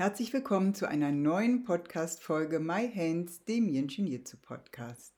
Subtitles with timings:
[0.00, 5.12] Herzlich willkommen zu einer neuen Podcast-Folge My Hands, dem Jenschen Jitsu Podcast.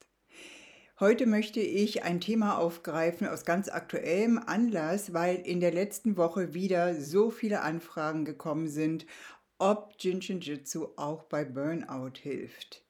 [0.99, 6.53] Heute möchte ich ein Thema aufgreifen aus ganz aktuellem Anlass, weil in der letzten Woche
[6.53, 9.07] wieder so viele Anfragen gekommen sind,
[9.57, 12.83] ob Jinshin Jitsu auch bei Burnout hilft.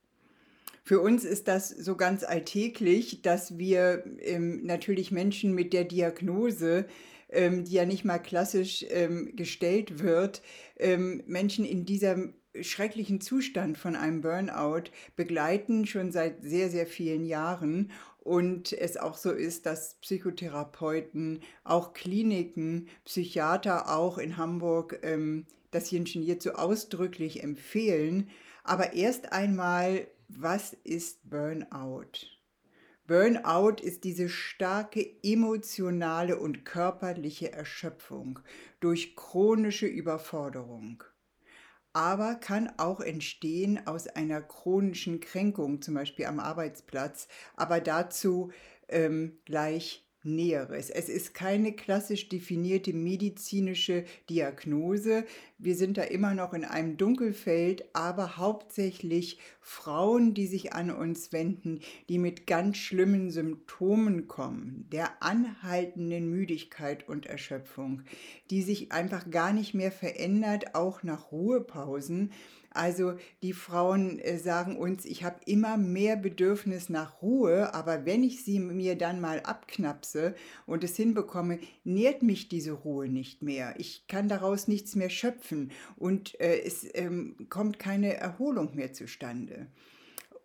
[0.84, 6.86] Für uns ist das so ganz alltäglich, dass wir ähm, natürlich Menschen mit der Diagnose
[7.32, 10.42] ähm, die ja nicht mal klassisch ähm, gestellt wird,
[10.78, 17.24] ähm, Menschen in diesem schrecklichen Zustand von einem Burnout begleiten schon seit sehr, sehr vielen
[17.24, 17.90] Jahren
[18.22, 25.90] und es auch so ist, dass Psychotherapeuten, auch Kliniken, Psychiater auch in Hamburg ähm, das
[25.90, 28.30] Ingenieur so ausdrücklich empfehlen.
[28.62, 32.31] Aber erst einmal, was ist Burnout?
[33.12, 38.38] Burnout ist diese starke emotionale und körperliche Erschöpfung
[38.80, 41.04] durch chronische Überforderung,
[41.92, 48.50] aber kann auch entstehen aus einer chronischen Kränkung, zum Beispiel am Arbeitsplatz, aber dazu
[48.88, 50.90] ähm, gleich Näheres.
[50.90, 55.24] Es ist keine klassisch definierte medizinische Diagnose.
[55.58, 61.32] Wir sind da immer noch in einem Dunkelfeld, aber hauptsächlich Frauen, die sich an uns
[61.32, 68.02] wenden, die mit ganz schlimmen Symptomen kommen, der anhaltenden Müdigkeit und Erschöpfung,
[68.50, 72.32] die sich einfach gar nicht mehr verändert, auch nach Ruhepausen
[72.74, 78.24] also die Frauen äh, sagen uns, ich habe immer mehr Bedürfnis nach Ruhe, aber wenn
[78.24, 80.34] ich sie mir dann mal abknapse
[80.66, 83.74] und es hinbekomme, nährt mich diese Ruhe nicht mehr.
[83.78, 89.66] Ich kann daraus nichts mehr schöpfen und äh, es ähm, kommt keine Erholung mehr zustande.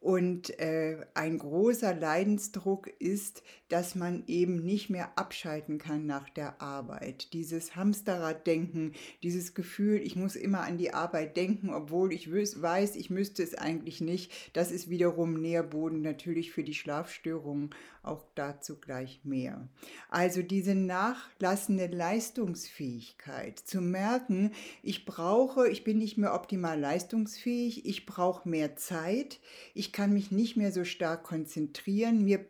[0.07, 6.61] Und äh, ein großer Leidensdruck ist, dass man eben nicht mehr abschalten kann nach der
[6.61, 7.33] Arbeit.
[7.33, 13.09] Dieses Hamsterraddenken, dieses Gefühl, ich muss immer an die Arbeit denken, obwohl ich weiß, ich
[13.09, 17.71] müsste es eigentlich nicht, das ist wiederum Nährboden natürlich für die Schlafstörungen
[18.07, 19.67] auch dazu gleich mehr.
[20.09, 24.51] Also diese nachlassende Leistungsfähigkeit, zu merken,
[24.83, 29.39] ich brauche, ich bin nicht mehr optimal leistungsfähig, ich brauche mehr Zeit,
[29.73, 32.45] ich kann mich nicht mehr so stark konzentrieren, mir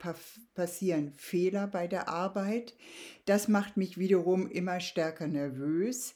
[0.55, 2.75] passieren Fehler bei der Arbeit,
[3.25, 6.15] das macht mich wiederum immer stärker nervös.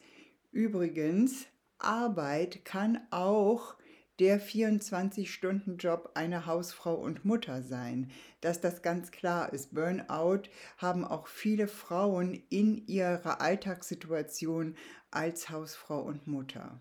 [0.51, 1.45] Übrigens,
[1.77, 3.75] Arbeit kann auch
[4.19, 8.11] der 24-Stunden-Job einer Hausfrau und Mutter sein.
[8.41, 9.73] Dass das ganz klar ist.
[9.73, 10.43] Burnout
[10.77, 14.75] haben auch viele Frauen in ihrer Alltagssituation
[15.11, 16.79] als Hausfrau und Mutter.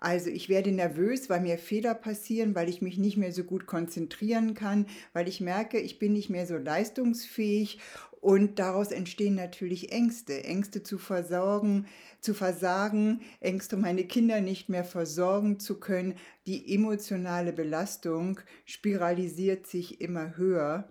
[0.00, 3.66] Also ich werde nervös, weil mir Fehler passieren, weil ich mich nicht mehr so gut
[3.66, 7.80] konzentrieren kann, weil ich merke, ich bin nicht mehr so leistungsfähig
[8.20, 11.86] und daraus entstehen natürlich Ängste, Ängste zu versorgen,
[12.20, 16.14] zu versagen, Ängste, meine Kinder nicht mehr versorgen zu können.
[16.46, 20.88] Die emotionale Belastung spiralisiert sich immer höher.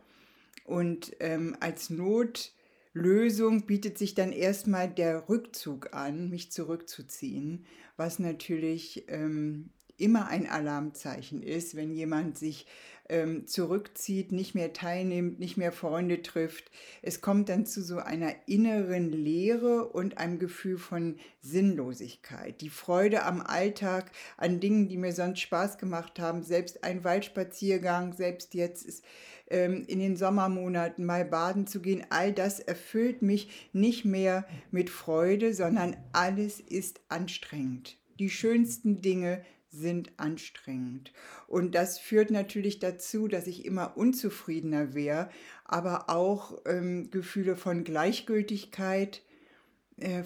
[0.63, 7.65] Und ähm, als Notlösung bietet sich dann erstmal der Rückzug an, mich zurückzuziehen,
[7.97, 12.65] was natürlich ähm, immer ein Alarmzeichen ist, wenn jemand sich
[13.09, 16.71] ähm, zurückzieht, nicht mehr teilnimmt, nicht mehr Freunde trifft.
[17.01, 22.61] Es kommt dann zu so einer inneren Leere und einem Gefühl von Sinnlosigkeit.
[22.61, 28.13] Die Freude am Alltag, an Dingen, die mir sonst Spaß gemacht haben, selbst ein Waldspaziergang,
[28.13, 29.03] selbst jetzt ist
[29.49, 34.89] ähm, in den Sommermonaten mal baden zu gehen, all das erfüllt mich nicht mehr mit
[34.89, 37.97] Freude, sondern alles ist anstrengend.
[38.19, 41.11] Die schönsten Dinge sind anstrengend.
[41.47, 45.29] Und das führt natürlich dazu, dass ich immer unzufriedener wäre,
[45.65, 49.21] aber auch ähm, Gefühle von Gleichgültigkeit,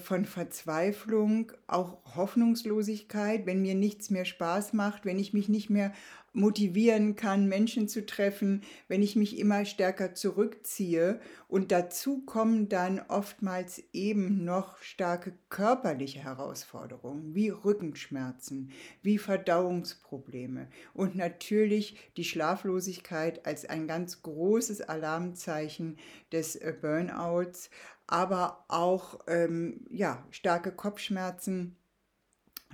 [0.04, 5.92] von Verzweiflung, auch Hoffnungslosigkeit, wenn mir nichts mehr Spaß macht, wenn ich mich nicht mehr
[6.34, 11.20] motivieren kann, Menschen zu treffen, wenn ich mich immer stärker zurückziehe.
[11.46, 18.72] Und dazu kommen dann oftmals eben noch starke körperliche Herausforderungen, wie Rückenschmerzen,
[19.02, 25.98] wie Verdauungsprobleme und natürlich die Schlaflosigkeit als ein ganz großes Alarmzeichen
[26.32, 27.68] des äh, Burnouts,
[28.12, 31.76] aber auch ähm, ja, starke Kopfschmerzen,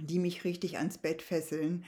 [0.01, 1.85] die mich richtig ans Bett fesseln.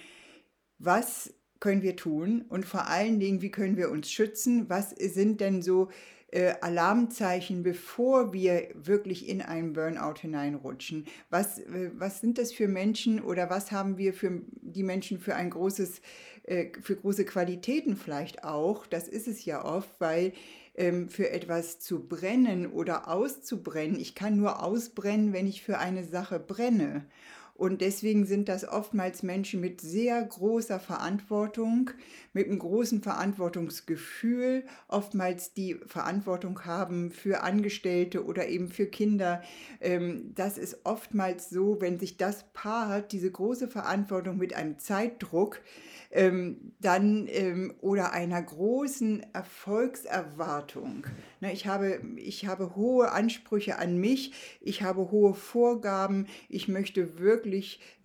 [0.79, 4.71] Was können wir tun und vor allen Dingen, wie können wir uns schützen?
[4.71, 5.89] Was sind denn so
[6.29, 11.07] äh, Alarmzeichen, bevor wir wirklich in einen Burnout hineinrutschen?
[11.29, 15.35] Was, äh, was sind das für Menschen oder was haben wir für die Menschen für
[15.35, 16.03] ein großes,
[16.45, 18.87] äh, für große Qualitäten vielleicht auch?
[18.87, 20.35] Das ist es ja oft, weil
[21.09, 26.39] für etwas zu brennen oder auszubrennen, ich kann nur ausbrennen, wenn ich für eine Sache
[26.39, 27.05] brenne.
[27.61, 31.91] Und deswegen sind das oftmals Menschen mit sehr großer Verantwortung,
[32.33, 39.43] mit einem großen Verantwortungsgefühl, oftmals die Verantwortung haben für Angestellte oder eben für Kinder.
[39.83, 45.61] Ähm, das ist oftmals so, wenn sich das paart, diese große Verantwortung mit einem Zeitdruck,
[46.13, 51.07] ähm, dann ähm, oder einer großen Erfolgserwartung.
[51.41, 57.19] Ne, ich, habe, ich habe hohe Ansprüche an mich, ich habe hohe Vorgaben, ich möchte
[57.19, 57.50] wirklich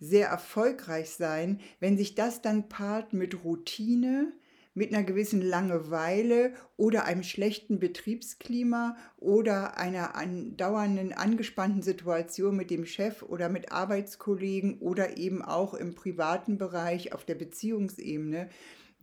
[0.00, 1.60] sehr erfolgreich sein.
[1.80, 4.32] Wenn sich das dann paart mit Routine,
[4.76, 12.84] mit einer gewissen Langeweile oder einem schlechten Betriebsklima oder einer andauernden angespannten Situation mit dem
[12.84, 18.50] Chef oder mit Arbeitskollegen oder eben auch im privaten Bereich auf der Beziehungsebene,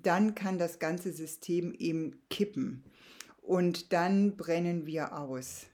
[0.03, 2.83] dann kann das ganze System eben kippen
[3.41, 5.67] und dann brennen wir aus.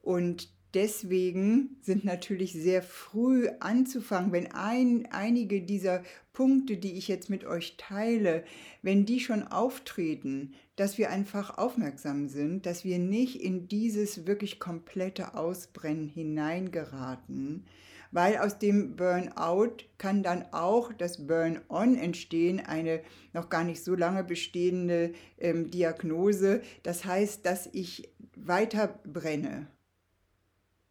[0.00, 7.30] Und deswegen sind natürlich sehr früh anzufangen, wenn ein, einige dieser Punkte, die ich jetzt
[7.30, 8.44] mit euch teile,
[8.82, 14.58] wenn die schon auftreten, dass wir einfach aufmerksam sind, dass wir nicht in dieses wirklich
[14.58, 17.64] komplette Ausbrennen hineingeraten,
[18.10, 23.00] weil aus dem Burnout kann dann auch das Burn-on entstehen, eine
[23.32, 26.62] noch gar nicht so lange bestehende ähm, Diagnose.
[26.82, 29.68] Das heißt, dass ich weiter brenne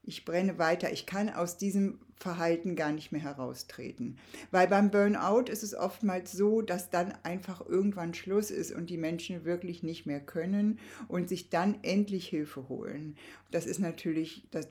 [0.04, 4.18] ich brenne weiter, ich kann aus diesem Verhalten gar nicht mehr heraustreten.
[4.52, 8.98] Weil beim Burnout ist es oftmals so, dass dann einfach irgendwann Schluss ist und die
[8.98, 13.16] Menschen wirklich nicht mehr können und sich dann endlich Hilfe holen.
[13.52, 14.68] Das ist natürlich das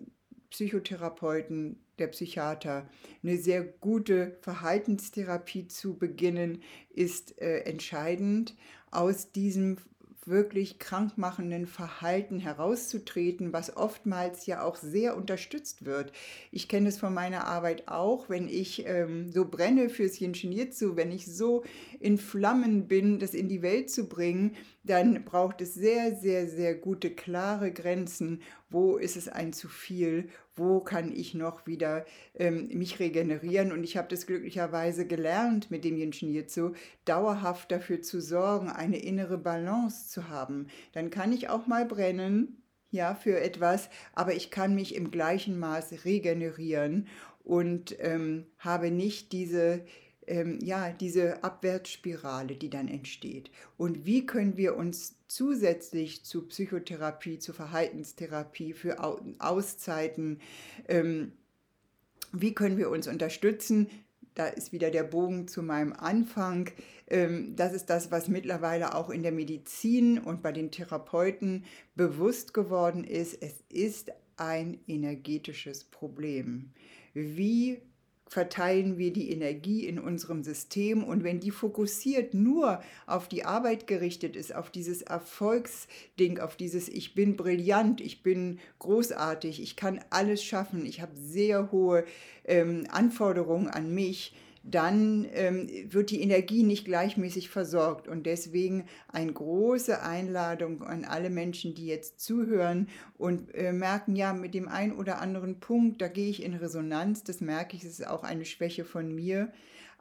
[0.50, 2.88] Psychotherapeuten, der Psychiater,
[3.22, 8.54] eine sehr gute Verhaltenstherapie zu beginnen, ist äh, entscheidend.
[8.90, 9.78] Aus diesem
[10.26, 16.12] wirklich krankmachenden Verhalten herauszutreten, was oftmals ja auch sehr unterstützt wird.
[16.50, 21.10] Ich kenne es von meiner Arbeit auch, wenn ich ähm, so brenne fürs Jinjinjitsu, wenn
[21.10, 21.64] ich so
[22.00, 24.54] in Flammen bin, das in die Welt zu bringen,
[24.84, 28.42] dann braucht es sehr, sehr, sehr gute, klare Grenzen.
[28.72, 30.28] Wo ist es ein zu viel?
[30.54, 32.04] Wo kann ich noch wieder
[32.34, 33.72] ähm, mich regenerieren?
[33.72, 36.72] Und ich habe das glücklicherweise gelernt mit dem Jinshin Jitsu,
[37.04, 40.68] dauerhaft dafür zu sorgen, eine innere Balance zu haben.
[40.92, 45.58] Dann kann ich auch mal brennen, ja, für etwas, aber ich kann mich im gleichen
[45.58, 47.08] Maß regenerieren
[47.42, 49.84] und ähm, habe nicht diese
[50.26, 53.50] ähm, ja, diese Abwärtsspirale, die dann entsteht.
[53.76, 59.02] Und wie können wir uns zusätzlich zu Psychotherapie, zu Verhaltenstherapie, für
[59.38, 60.40] Auszeiten,
[60.88, 61.32] ähm,
[62.32, 63.88] wie können wir uns unterstützen?
[64.34, 66.70] Da ist wieder der Bogen zu meinem Anfang.
[67.06, 71.64] Ähm, das ist das, was mittlerweile auch in der Medizin und bei den Therapeuten
[71.94, 73.42] bewusst geworden ist.
[73.42, 76.70] Es ist ein energetisches Problem.
[77.12, 77.82] Wie
[78.32, 81.04] verteilen wir die Energie in unserem System.
[81.04, 86.88] Und wenn die fokussiert nur auf die Arbeit gerichtet ist, auf dieses Erfolgsding, auf dieses
[86.88, 92.04] Ich bin brillant, ich bin großartig, ich kann alles schaffen, ich habe sehr hohe
[92.44, 98.08] ähm, Anforderungen an mich, dann ähm, wird die Energie nicht gleichmäßig versorgt.
[98.08, 102.88] Und deswegen eine große Einladung an alle Menschen, die jetzt zuhören
[103.18, 107.24] und äh, merken, ja, mit dem einen oder anderen Punkt, da gehe ich in Resonanz,
[107.24, 109.52] das merke ich, es ist auch eine Schwäche von mir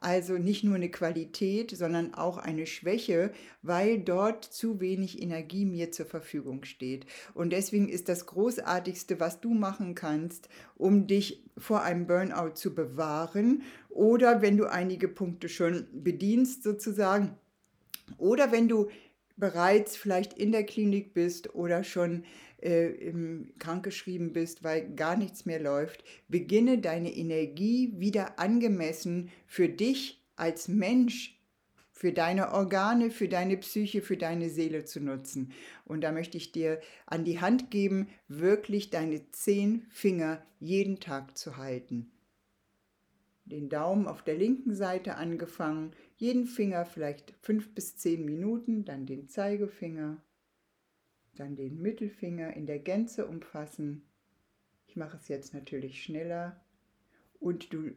[0.02, 3.32] also nicht nur eine Qualität, sondern auch eine Schwäche,
[3.62, 7.06] weil dort zu wenig Energie mir zur Verfügung steht.
[7.36, 12.74] Und deswegen ist das Großartigste, was du machen kannst, um dich vor einem Burnout zu
[12.74, 17.38] bewahren oder wenn du einige Punkte schon bedienst sozusagen
[18.18, 18.90] oder wenn du
[19.38, 22.24] bereits vielleicht in der Klinik bist oder schon
[22.62, 23.14] äh,
[23.60, 30.68] krankgeschrieben bist, weil gar nichts mehr läuft, beginne deine Energie wieder angemessen für dich als
[30.68, 31.38] Mensch,
[31.92, 35.52] für deine Organe, für deine Psyche, für deine Seele zu nutzen.
[35.86, 41.38] Und da möchte ich dir an die Hand geben, wirklich deine zehn Finger jeden Tag
[41.38, 42.12] zu halten.
[43.46, 49.06] Den Daumen auf der linken Seite angefangen, jeden Finger vielleicht fünf bis zehn Minuten, dann
[49.06, 50.24] den Zeigefinger,
[51.42, 54.04] dann den Mittelfinger in der Gänze umfassen.
[54.86, 56.64] Ich mache es jetzt natürlich schneller
[57.40, 57.96] und du